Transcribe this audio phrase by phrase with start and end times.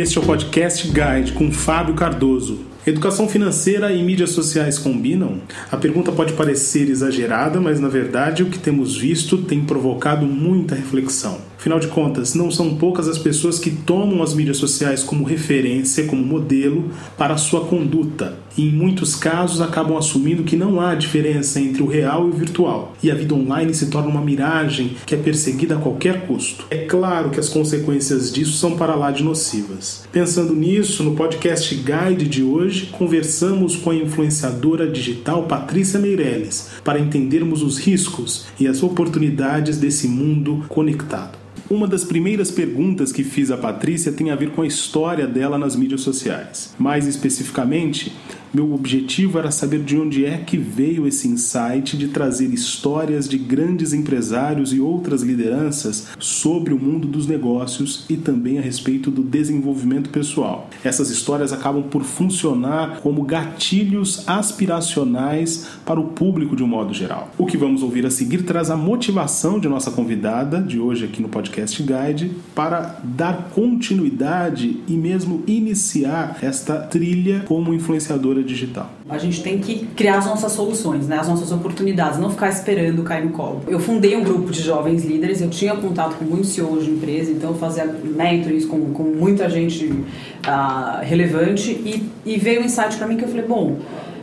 [0.00, 2.60] Este é o Podcast Guide com Fábio Cardoso.
[2.86, 5.42] Educação financeira e mídias sociais combinam?
[5.70, 10.74] A pergunta pode parecer exagerada, mas na verdade o que temos visto tem provocado muita
[10.74, 11.42] reflexão.
[11.58, 16.06] Afinal de contas, não são poucas as pessoas que tomam as mídias sociais como referência,
[16.06, 18.38] como modelo para a sua conduta.
[18.56, 22.34] E em muitos casos acabam assumindo que não há diferença entre o real e o
[22.34, 22.94] virtual.
[23.02, 26.66] E a vida online se torna uma miragem que é perseguida a qualquer custo.
[26.70, 30.04] É claro que as consequências disso são para lá de nocivas.
[30.12, 36.98] Pensando nisso, no podcast Guide de hoje, conversamos com a influenciadora digital Patrícia Meirelles para
[36.98, 41.40] entendermos os riscos e as oportunidades desse mundo conectado.
[41.70, 45.56] Uma das primeiras perguntas que fiz a Patrícia tem a ver com a história dela
[45.56, 46.74] nas mídias sociais.
[46.76, 48.12] Mais especificamente,
[48.52, 53.38] meu objetivo era saber de onde é que veio esse insight de trazer histórias de
[53.38, 59.22] grandes empresários e outras lideranças sobre o mundo dos negócios e também a respeito do
[59.22, 60.68] desenvolvimento pessoal.
[60.82, 67.30] Essas histórias acabam por funcionar como gatilhos aspiracionais para o público de um modo geral.
[67.38, 71.22] O que vamos ouvir a seguir traz a motivação de nossa convidada de hoje aqui
[71.22, 78.90] no Podcast Guide para dar continuidade e mesmo iniciar esta trilha como influenciadora digital.
[79.08, 81.18] A gente tem que criar as nossas soluções, né?
[81.18, 83.62] as nossas oportunidades, não ficar esperando cair no colo.
[83.66, 87.30] Eu fundei um grupo de jovens líderes, eu tinha contato com muitos CEOs de empresa,
[87.30, 92.96] então eu fazia mentors com, com muita gente uh, relevante e, e veio um insight
[92.96, 93.78] para mim que eu falei, bom,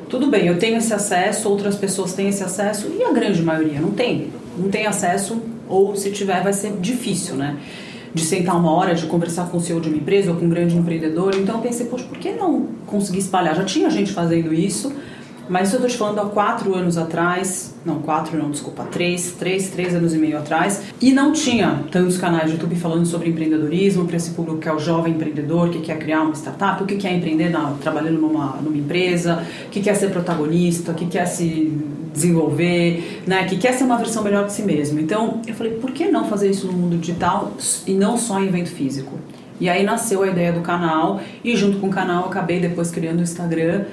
[0.10, 3.80] tudo bem, eu tenho esse acesso, outras pessoas têm esse acesso e a grande maioria
[3.80, 4.30] não tem.
[4.58, 7.58] Não tem acesso ou se tiver vai ser difícil, né?
[8.14, 10.50] De sentar uma hora, de conversar com o CEO de uma empresa ou com um
[10.50, 11.36] grande empreendedor.
[11.36, 13.56] Então eu pensei, poxa, por que não conseguir espalhar?
[13.56, 14.94] Já tinha gente fazendo isso,
[15.50, 19.32] mas isso eu estou te falando há quatro anos atrás, não, quatro não, desculpa, três,
[19.32, 23.30] três, três anos e meio atrás, e não tinha tantos canais de YouTube falando sobre
[23.30, 26.86] empreendedorismo para esse público que é o jovem empreendedor, que quer criar uma startup, o
[26.86, 31.72] que quer empreender na, trabalhando numa, numa empresa, que quer ser protagonista, que quer se
[32.14, 35.00] desenvolver, né, que quer ser uma versão melhor de si mesmo.
[35.00, 37.54] Então eu falei, por que não fazer isso no mundo digital
[37.86, 39.18] e não só em evento físico?
[39.60, 43.20] E aí nasceu a ideia do canal e junto com o canal acabei depois criando
[43.20, 43.86] o Instagram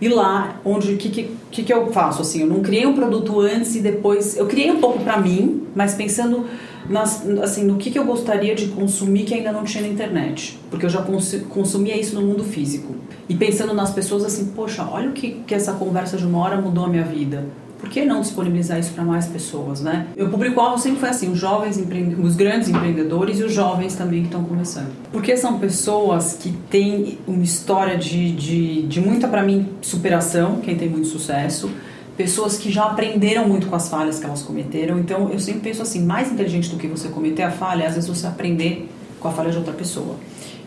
[0.00, 2.22] e lá, onde o que, que, que eu faço?
[2.22, 4.36] Assim, eu não criei um produto antes e depois.
[4.36, 6.46] Eu criei um pouco para mim, mas pensando
[6.88, 10.58] nas, assim, no que, que eu gostaria de consumir que ainda não tinha na internet.
[10.70, 11.04] Porque eu já
[11.50, 12.94] consumia isso no mundo físico.
[13.28, 16.60] E pensando nas pessoas assim, poxa, olha o que, que essa conversa de uma hora
[16.60, 17.46] mudou a minha vida
[17.80, 20.06] por que não disponibilizar isso para mais pessoas, né?
[20.18, 21.80] O público-alvo sempre foi assim, os jovens
[22.22, 24.92] os grandes empreendedores e os jovens também que estão começando.
[25.10, 30.76] Porque são pessoas que têm uma história de, de, de muita, para mim, superação, quem
[30.76, 31.70] tem muito sucesso,
[32.16, 34.98] pessoas que já aprenderam muito com as falhas que elas cometeram.
[34.98, 37.94] Então, eu sempre penso assim, mais inteligente do que você cometer a falha, é, às
[37.94, 38.90] vezes você aprender
[39.20, 40.16] com a falha de outra pessoa.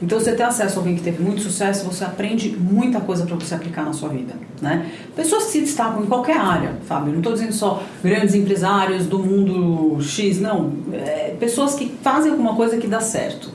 [0.02, 3.36] Então, você ter acesso a alguém que teve muito sucesso, você aprende muita coisa para
[3.36, 4.92] você aplicar na sua vida, né?
[5.16, 7.12] Pessoas que se destacam em qualquer área, Fábio.
[7.12, 10.74] Não estou dizendo só grandes empresários do mundo X, não.
[10.92, 13.50] É, pessoas que fazem alguma coisa que dá certo.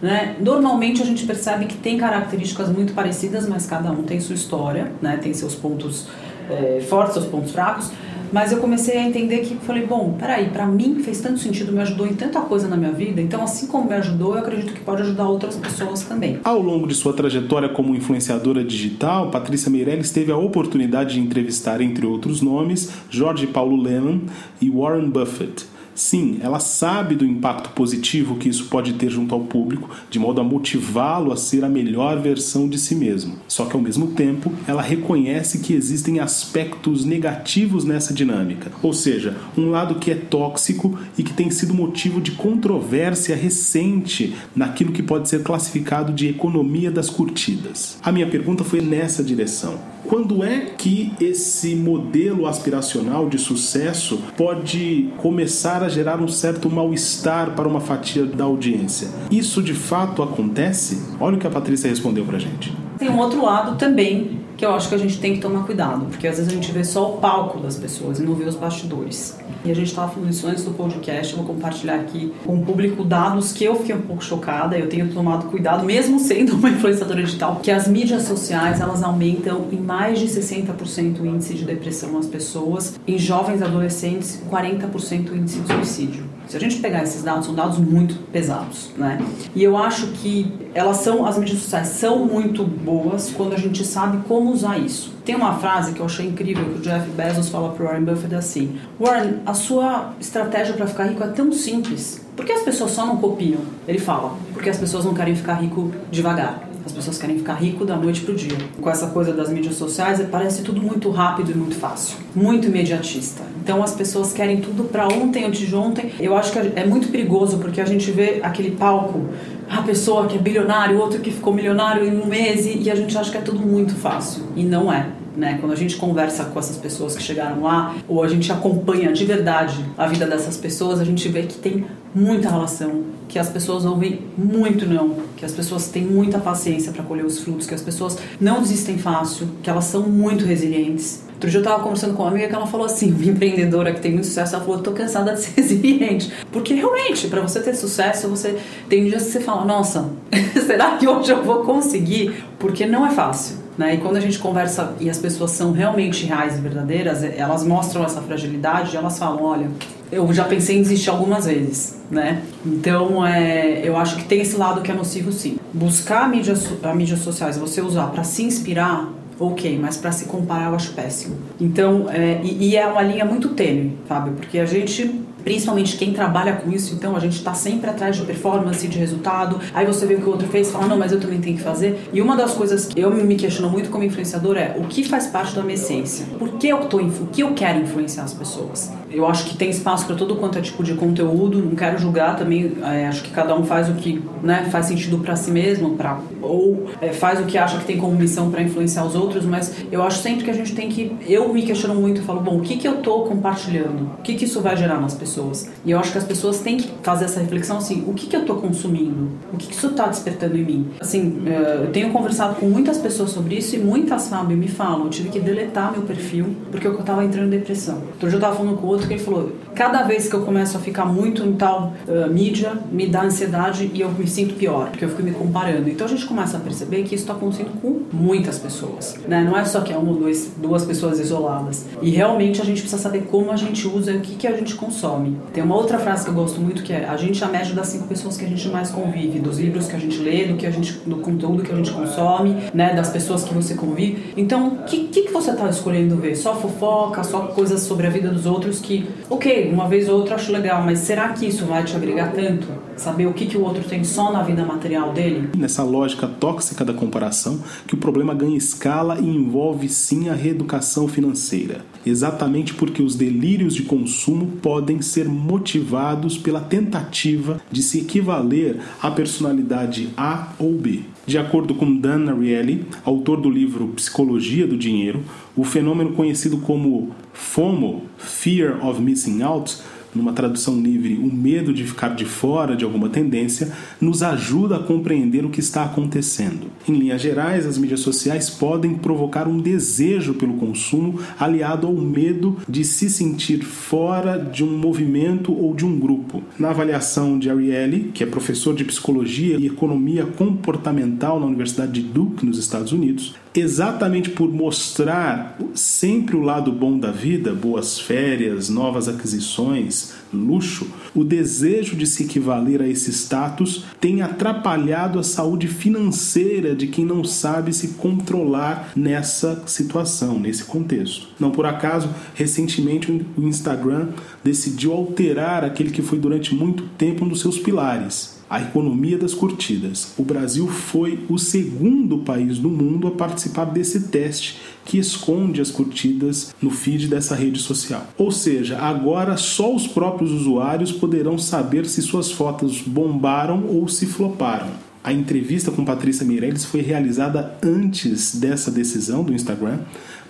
[0.00, 0.36] Né?
[0.40, 4.92] Normalmente a gente percebe que tem características muito parecidas, mas cada um tem sua história,
[5.02, 5.18] né?
[5.18, 6.06] tem seus pontos
[6.48, 7.90] é, fortes, seus pontos fracos.
[8.32, 11.80] Mas eu comecei a entender que falei, bom, peraí, para mim fez tanto sentido, me
[11.80, 14.80] ajudou em tanta coisa na minha vida, então assim como me ajudou, eu acredito que
[14.80, 16.38] pode ajudar outras pessoas também.
[16.44, 21.80] Ao longo de sua trajetória como influenciadora digital, Patrícia Meirelles teve a oportunidade de entrevistar,
[21.80, 24.22] entre outros nomes, Jorge Paulo Leman
[24.60, 25.66] e Warren Buffett.
[26.00, 30.40] Sim, ela sabe do impacto positivo que isso pode ter junto ao público, de modo
[30.40, 33.36] a motivá-lo a ser a melhor versão de si mesmo.
[33.46, 39.36] Só que ao mesmo tempo, ela reconhece que existem aspectos negativos nessa dinâmica, ou seja,
[39.58, 45.02] um lado que é tóxico e que tem sido motivo de controvérsia recente naquilo que
[45.02, 47.98] pode ser classificado de economia das curtidas.
[48.02, 49.78] A minha pergunta foi nessa direção.
[50.10, 57.50] Quando é que esse modelo aspiracional de sucesso pode começar a gerar um certo mal-estar
[57.50, 59.08] para uma fatia da audiência?
[59.30, 61.02] Isso de fato acontece?
[61.20, 62.72] Olha o que a Patrícia respondeu pra gente.
[62.98, 66.04] Tem um outro lado também que eu acho que a gente tem que tomar cuidado,
[66.04, 68.56] porque às vezes a gente vê só o palco das pessoas e não vê os
[68.56, 69.38] bastidores.
[69.64, 72.66] E a gente estava falando isso antes do podcast, eu vou compartilhar aqui com o
[72.66, 76.68] público dados que eu fiquei um pouco chocada, eu tenho tomado cuidado, mesmo sendo uma
[76.76, 81.64] influenciadora digital, que as mídias sociais elas aumentam em mais de 60% o índice de
[81.64, 86.29] depressão nas pessoas, em jovens adolescentes 40% o índice de suicídio.
[86.50, 89.24] Se a gente pegar esses dados, são dados muito pesados, né?
[89.54, 93.84] E eu acho que elas são, as mídias sociais são muito boas quando a gente
[93.84, 95.14] sabe como usar isso.
[95.24, 98.34] Tem uma frase que eu achei incrível que o Jeff Bezos fala pro Warren Buffett
[98.34, 102.90] assim: Warren, a sua estratégia para ficar rico é tão simples Por que as pessoas
[102.90, 103.60] só não copiam?
[103.86, 106.69] Ele fala, porque as pessoas não querem ficar rico devagar.
[106.84, 108.56] As pessoas querem ficar rico da noite pro dia.
[108.80, 113.42] Com essa coisa das mídias sociais, parece tudo muito rápido e muito fácil, muito imediatista.
[113.62, 116.12] Então as pessoas querem tudo para ontem, antes de ontem.
[116.18, 119.26] Eu acho que é muito perigoso porque a gente vê aquele palco,
[119.68, 123.16] a pessoa que é bilionário, outro que ficou milionário em um mês e a gente
[123.16, 125.06] acha que é tudo muito fácil e não é.
[125.36, 125.58] Né?
[125.60, 129.24] Quando a gente conversa com essas pessoas que chegaram lá, ou a gente acompanha de
[129.24, 133.84] verdade a vida dessas pessoas, a gente vê que tem muita relação, que as pessoas
[133.84, 137.82] ouvem muito não, que as pessoas têm muita paciência para colher os frutos, que as
[137.82, 141.22] pessoas não desistem fácil, que elas são muito resilientes.
[141.34, 144.00] Outro dia eu estava conversando com uma amiga que ela falou assim, uma empreendedora que
[144.00, 146.32] tem muito sucesso, ela falou, tô cansada de ser resiliente.
[146.52, 148.58] Porque realmente, para você ter sucesso, você
[148.88, 150.10] tem dias que você fala, nossa,
[150.66, 152.44] será que hoje eu vou conseguir?
[152.58, 153.56] Porque não é fácil.
[153.78, 153.94] Né?
[153.94, 158.04] E quando a gente conversa e as pessoas são realmente reais e verdadeiras, elas mostram
[158.04, 159.70] essa fragilidade elas falam, olha,
[160.10, 162.42] eu já pensei em desistir algumas vezes, né?
[162.64, 165.58] Então, é, eu acho que tem esse lado que é nocivo, sim.
[165.72, 169.08] Buscar a mídia, a mídias sociais, você usar para se inspirar,
[169.38, 171.36] ok, mas para se comparar eu acho péssimo.
[171.60, 176.12] Então, é, e, e, é uma linha muito tênue, Fábio, porque a gente principalmente quem
[176.12, 179.58] trabalha com isso, então a gente está sempre atrás de performance, de resultado.
[179.72, 181.62] Aí você vê o que o outro fez fala, não, mas eu também tenho que
[181.62, 182.08] fazer.
[182.12, 185.26] E uma das coisas que eu me questiono muito como influenciador é o que faz
[185.28, 186.26] parte da minha essência?
[186.38, 188.92] Por que eu tô, o que eu quero influenciar as pessoas?
[189.10, 192.36] Eu acho que tem espaço para todo quanto é tipo de conteúdo, não quero julgar
[192.36, 195.96] também, é, acho que cada um faz o que né, faz sentido para si mesmo,
[195.96, 199.44] pra, ou é, faz o que acha que tem como missão para influenciar os outros,
[199.44, 201.16] mas eu acho sempre que a gente tem que.
[201.26, 204.10] Eu me questiono muito e falo, bom, o que, que eu tô compartilhando?
[204.18, 205.68] O que, que isso vai gerar nas pessoas?
[205.84, 208.36] E eu acho que as pessoas têm que fazer essa reflexão assim: o que, que
[208.36, 209.28] eu tô consumindo?
[209.52, 210.90] O que, que isso tá despertando em mim?
[211.00, 215.04] Assim, é, eu tenho conversado com muitas pessoas sobre isso e muitas, sabe, me falam,
[215.04, 218.02] eu tive que deletar meu perfil porque eu tava entrando em depressão.
[218.18, 220.76] Dia eu tava falando com outro outro que ele falou: cada vez que eu começo
[220.76, 224.90] a ficar muito em tal uh, mídia, me dá ansiedade e eu me sinto pior,
[224.90, 225.88] porque eu fico me comparando.
[225.88, 229.42] Então a gente começa a perceber que isso está acontecendo com muitas pessoas, né?
[229.42, 231.86] Não é só que é uma ou duas, duas pessoas isoladas.
[232.02, 234.74] E realmente a gente precisa saber como a gente usa, o que, que a gente
[234.74, 235.38] consome.
[235.54, 237.74] Tem uma outra frase que eu gosto muito que é: a gente é a média
[237.74, 240.58] das cinco pessoas que a gente mais convive, dos livros que a gente lê, do
[240.58, 242.92] que a gente, do conteúdo que a gente consome, né?
[242.94, 244.34] Das pessoas que você convive.
[244.36, 246.36] Então, o que, que, que você está escolhendo ver?
[246.36, 250.34] Só fofoca, só coisas sobre a vida dos outros que, ok, uma vez ou outra
[250.34, 252.66] acho legal, mas será que isso vai te agregar tanto?
[252.96, 255.48] Saber o que, que o outro tem só na vida material dele?
[255.56, 261.08] Nessa lógica tóxica da comparação, que o problema ganha escala e envolve sim a reeducação
[261.08, 261.82] financeira.
[262.04, 269.10] Exatamente porque os delírios de consumo podem ser motivados pela tentativa de se equivaler à
[269.10, 271.00] personalidade A ou B.
[271.30, 275.22] De acordo com Dan Ariely, autor do livro Psicologia do Dinheiro,
[275.54, 279.78] o fenômeno conhecido como FOMO, Fear of Missing Out,
[280.14, 284.82] numa tradução livre, o medo de ficar de fora de alguma tendência, nos ajuda a
[284.82, 286.68] compreender o que está acontecendo.
[286.88, 292.56] Em linhas gerais, as mídias sociais podem provocar um desejo pelo consumo aliado ao medo
[292.68, 296.42] de se sentir fora de um movimento ou de um grupo.
[296.58, 302.02] Na avaliação de Ariely, que é professor de psicologia e economia comportamental na Universidade de
[302.02, 308.68] Duke, nos Estados Unidos, exatamente por mostrar sempre o lado bom da vida, boas férias,
[308.68, 309.99] novas aquisições,
[310.32, 316.86] luxo, o desejo de se equivaler a esse status tem atrapalhado a saúde financeira de
[316.86, 321.28] quem não sabe se controlar nessa situação, nesse contexto.
[321.38, 324.08] Não por acaso, recentemente o Instagram
[324.42, 329.32] decidiu alterar aquele que foi durante muito tempo um dos seus pilares a economia das
[329.32, 330.12] curtidas.
[330.18, 335.70] O Brasil foi o segundo país do mundo a participar desse teste que esconde as
[335.70, 338.08] curtidas no feed dessa rede social.
[338.18, 344.04] Ou seja, agora só os próprios usuários poderão saber se suas fotos bombaram ou se
[344.04, 344.89] floparam.
[345.02, 349.78] A entrevista com Patrícia Meirelles foi realizada antes dessa decisão do Instagram,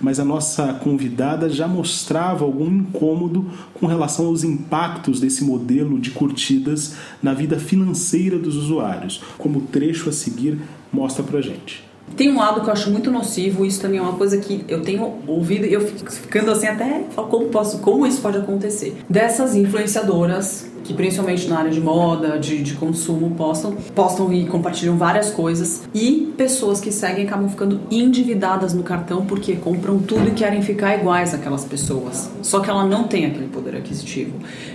[0.00, 6.12] mas a nossa convidada já mostrava algum incômodo com relação aos impactos desse modelo de
[6.12, 10.56] curtidas na vida financeira dos usuários, como o trecho a seguir
[10.92, 11.84] mostra pra gente.
[12.16, 14.82] Tem um lado que eu acho muito nocivo, isso também é uma coisa que eu
[14.82, 18.96] tenho ouvido e eu fico ficando assim até como posso, como isso pode acontecer.
[19.08, 24.96] Dessas influenciadoras que principalmente na área de moda, de, de consumo, postam, postam e compartilham
[24.96, 25.88] várias coisas.
[25.94, 30.98] E pessoas que seguem acabam ficando endividadas no cartão porque compram tudo e querem ficar
[30.98, 32.28] iguais àquelas pessoas.
[32.42, 34.32] Só que ela não tem aquele poder aquisitivo.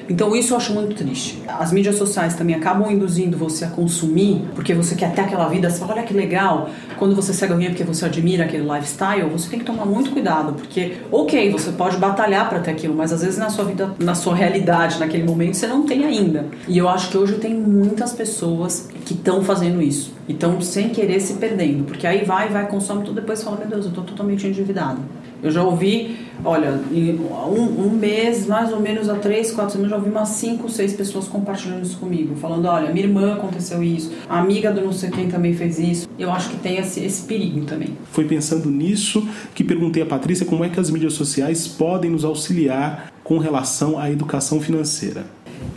[0.07, 1.43] Então isso eu acho muito triste.
[1.48, 5.69] As mídias sociais também acabam induzindo você a consumir porque você quer ter aquela vida.
[5.69, 6.69] Você fala, olha que legal.
[6.98, 10.53] Quando você segue alguém porque você admira aquele lifestyle, você tem que tomar muito cuidado
[10.53, 14.15] porque, ok, você pode batalhar para ter aquilo, mas às vezes na sua vida, na
[14.15, 16.45] sua realidade, naquele momento, você não tem ainda.
[16.67, 20.13] E eu acho que hoje tem muitas pessoas que estão fazendo isso.
[20.27, 21.83] E estão sem querer se perdendo.
[21.83, 25.01] Porque aí vai, vai, consome tudo, depois fala, meu Deus, eu estou totalmente endividado.
[25.43, 29.97] Eu já ouvi, olha, um, um, mês, mais ou menos há três, quatro semanas, já
[29.97, 32.35] ouvi umas cinco, seis pessoas compartilhando isso comigo.
[32.35, 36.09] Falando, olha, minha irmã aconteceu isso, a amiga do não sei quem também fez isso.
[36.17, 37.95] Eu acho que tem esse, esse perigo também.
[38.12, 42.25] Foi pensando nisso que perguntei a Patrícia como é que as mídias sociais podem nos
[42.25, 45.25] auxiliar com relação à educação financeira.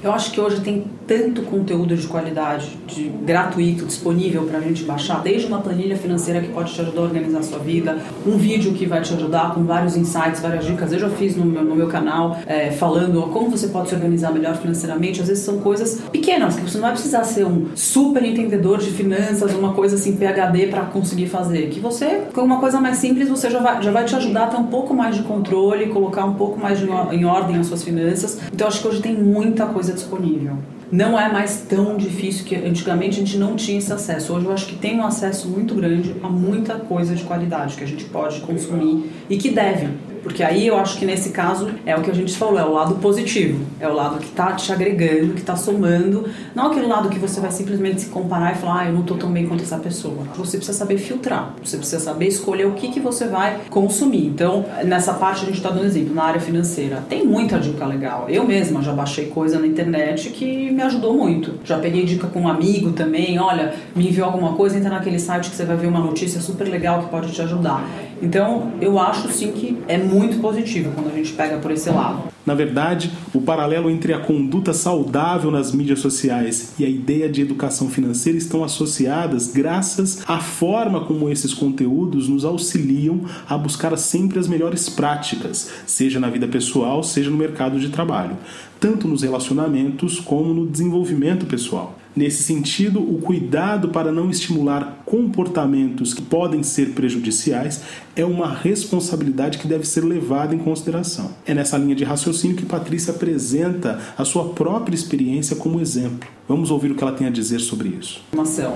[0.02, 4.85] Eu acho que hoje tem tanto conteúdo de qualidade, de gratuito, disponível para a gente
[4.85, 8.37] baixar, desde uma planilha financeira que pode te ajudar a organizar a sua vida, um
[8.37, 10.92] vídeo que vai te ajudar com vários insights, várias dicas.
[10.92, 14.30] Eu já fiz no meu, no meu canal é, falando como você pode se organizar
[14.33, 15.21] melhor financeiramente.
[15.23, 18.90] Às vezes são coisas pequenas, que você não vai precisar ser um super entendedor de
[18.90, 21.71] finanças, uma coisa assim, PHD para conseguir fazer.
[21.71, 24.47] Que você, com uma coisa mais simples, você já vai, já vai te ajudar a
[24.49, 27.83] ter um pouco mais de controle, colocar um pouco mais de, em ordem as suas
[27.83, 28.38] finanças.
[28.52, 30.56] Então acho que hoje tem muita coisa coisa disponível.
[30.90, 34.35] Não é mais tão difícil que antigamente a gente não tinha esse acesso.
[34.35, 37.85] Hoje eu acho que tem um acesso muito grande a muita coisa de qualidade que
[37.85, 39.88] a gente pode consumir e que deve.
[40.22, 42.72] Porque aí eu acho que nesse caso é o que a gente falou, é o
[42.72, 43.64] lado positivo.
[43.80, 46.28] É o lado que está te agregando, que está somando.
[46.54, 49.16] Não aquele lado que você vai simplesmente se comparar e falar, ah, eu não estou
[49.16, 50.25] tão bem quanto essa pessoa.
[50.37, 51.54] Você precisa saber filtrar.
[51.62, 54.26] Você precisa saber escolher o que, que você vai consumir.
[54.26, 57.02] Então, nessa parte a gente está dando exemplo, na área financeira.
[57.08, 58.26] Tem muita dica legal.
[58.28, 61.54] Eu mesma já baixei coisa na internet que me ajudou muito.
[61.64, 63.38] Já peguei dica com um amigo também.
[63.38, 66.68] Olha, me enviou alguma coisa, entra naquele site que você vai ver uma notícia super
[66.68, 67.84] legal que pode te ajudar.
[68.20, 72.25] Então, eu acho sim que é muito positivo quando a gente pega por esse lado.
[72.47, 77.43] Na verdade, o paralelo entre a conduta saudável nas mídias sociais e a ideia de
[77.43, 84.38] educação financeira estão associadas graças à forma como esses conteúdos nos auxiliam a buscar sempre
[84.38, 88.37] as melhores práticas, seja na vida pessoal, seja no mercado de trabalho,
[88.81, 91.98] tanto nos relacionamentos como no desenvolvimento pessoal.
[92.18, 97.80] Nesse sentido, o cuidado para não estimular comportamentos que podem ser prejudiciais
[98.16, 101.30] é uma responsabilidade que deve ser levada em consideração.
[101.46, 106.28] É nessa linha de raciocínio que Patrícia apresenta a sua própria experiência como exemplo.
[106.48, 108.22] Vamos ouvir o que ela tem a dizer sobre isso.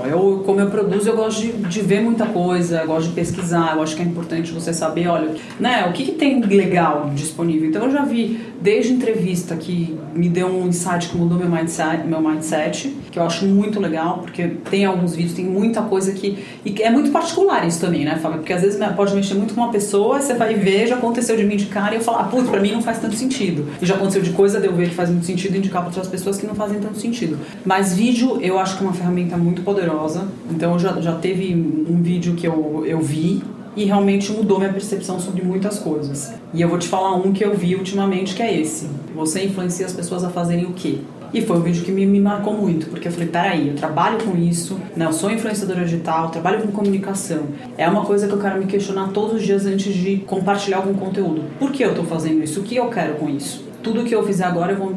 [0.06, 3.82] Eu, como eu produzo, eu gosto de, de ver muita coisa, gosto de pesquisar, eu
[3.82, 7.68] acho que é importante você saber, olha, né, o que, que tem legal disponível.
[7.68, 12.06] Então eu já vi desde entrevista que me deu um insight que mudou meu mindset,
[12.06, 16.38] meu mindset, que eu acho muito legal, porque tem alguns vídeos, tem muita coisa que.
[16.64, 18.38] E é muito particular isso também, né, Fábio?
[18.38, 21.44] Porque às vezes pode mexer muito com uma pessoa, você vai ver, já aconteceu de
[21.44, 23.66] me indicar e eu falar, ah, putz, pra mim não faz tanto sentido.
[23.80, 26.08] E já aconteceu de coisa de eu ver que faz muito sentido indicar para outras
[26.08, 27.38] pessoas que não fazem tanto sentido.
[27.64, 30.28] Mas vídeo eu acho que é uma ferramenta muito poderosa.
[30.50, 33.42] Então já, já teve um vídeo que eu, eu vi
[33.76, 36.32] e realmente mudou minha percepção sobre muitas coisas.
[36.52, 38.88] E eu vou te falar um que eu vi ultimamente que é esse.
[39.14, 40.98] Você influencia as pessoas a fazerem o quê?
[41.34, 44.22] E foi um vídeo que me, me marcou muito, porque eu falei, peraí, eu trabalho
[44.22, 45.06] com isso, né?
[45.06, 47.44] eu sou influenciadora digital, trabalho com comunicação.
[47.78, 50.92] É uma coisa que eu quero me questionar todos os dias antes de compartilhar algum
[50.92, 51.42] conteúdo.
[51.58, 52.60] Por que eu estou fazendo isso?
[52.60, 53.64] O que eu quero com isso?
[53.82, 54.96] Tudo que eu fizer agora, eu, vou,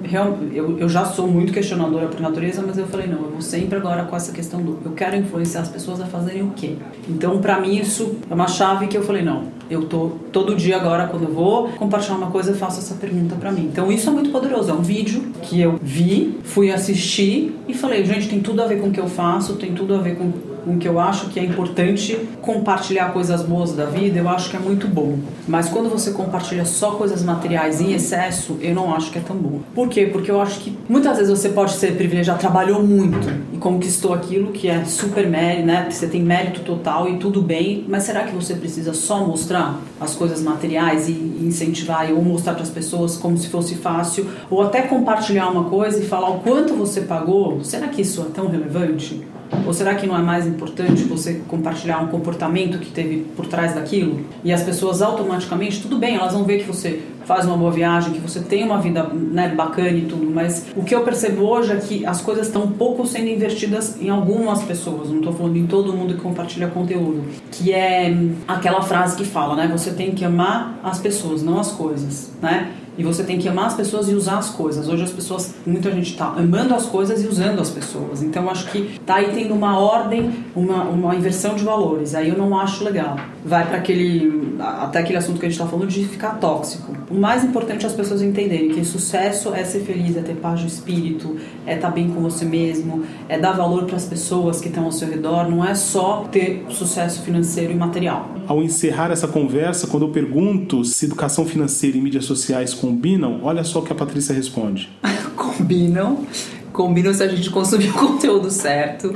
[0.54, 3.78] eu, eu já sou muito questionadora por natureza, mas eu falei, não, eu vou sempre
[3.78, 6.76] agora com essa questão do eu quero influenciar as pessoas a fazerem o quê?
[7.10, 10.76] Então, para mim, isso é uma chave que eu falei, não, eu tô todo dia
[10.76, 13.70] agora, quando eu vou compartilhar uma coisa, eu faço essa pergunta para mim.
[13.72, 14.70] Então, isso é muito poderoso.
[14.70, 18.80] É um vídeo que eu vi, fui assistir e falei, gente, tem tudo a ver
[18.80, 21.40] com o que eu faço, tem tudo a ver com com que eu acho que
[21.40, 25.20] é importante compartilhar coisas boas da vida, eu acho que é muito bom.
[25.48, 29.36] Mas quando você compartilha só coisas materiais em excesso, eu não acho que é tão
[29.36, 29.60] bom.
[29.74, 30.08] Por quê?
[30.08, 34.52] Porque eu acho que muitas vezes você pode ser privilegiado, trabalhou muito e conquistou aquilo
[34.52, 35.88] que é super mérito, né?
[35.90, 40.16] Você tem mérito total e tudo bem, mas será que você precisa só mostrar as
[40.16, 44.82] coisas materiais e incentivar ou mostrar para as pessoas como se fosse fácil ou até
[44.82, 47.64] compartilhar uma coisa e falar o quanto você pagou?
[47.64, 49.22] Será que isso é tão relevante?
[49.66, 53.74] Ou será que não é mais importante você compartilhar um comportamento que teve por trás
[53.76, 54.22] daquilo?
[54.44, 58.14] E as pessoas automaticamente, tudo bem, elas vão ver que você faz uma boa viagem,
[58.14, 61.72] que você tem uma vida né, bacana e tudo, mas o que eu percebo hoje
[61.74, 65.58] é que as coisas estão um pouco sendo invertidas em algumas pessoas, não estou falando
[65.58, 68.16] em todo mundo que compartilha conteúdo, que é
[68.48, 72.72] aquela frase que fala, né, você tem que amar as pessoas, não as coisas, né?
[72.98, 74.88] E você tem que amar as pessoas e usar as coisas.
[74.88, 78.22] Hoje as pessoas, muita gente está amando as coisas e usando as pessoas.
[78.22, 82.16] Então acho que tá aí tendo uma ordem, uma, uma inversão de valores.
[82.16, 83.18] Aí eu não acho legal.
[83.44, 86.96] Vai para aquele até aquele assunto que a gente está falando de ficar tóxico.
[87.10, 90.60] O mais importante é as pessoas entenderem que sucesso é ser feliz, é ter paz
[90.60, 91.36] de espírito,
[91.66, 94.86] é estar tá bem com você mesmo, é dar valor para as pessoas que estão
[94.86, 95.50] ao seu redor.
[95.50, 98.30] Não é só ter sucesso financeiro e material.
[98.48, 103.64] Ao encerrar essa conversa, quando eu pergunto se educação financeira e mídias sociais combinam, olha
[103.64, 104.90] só o que a Patrícia responde.
[105.36, 106.26] combinam
[106.72, 109.14] combinam se a gente consumir o conteúdo certo,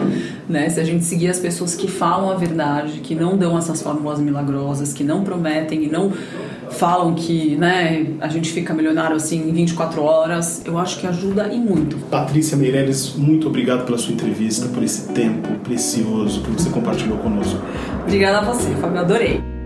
[0.47, 0.69] né?
[0.69, 4.19] Se a gente seguir as pessoas que falam a verdade, que não dão essas fórmulas
[4.19, 6.11] milagrosas, que não prometem e não
[6.71, 11.51] falam que né, a gente fica milionário assim em 24 horas, eu acho que ajuda
[11.51, 11.97] e muito.
[12.09, 17.59] Patrícia Meireles, muito obrigado pela sua entrevista, por esse tempo precioso que você compartilhou conosco.
[18.03, 19.58] Obrigada a você, Fábio, adorei.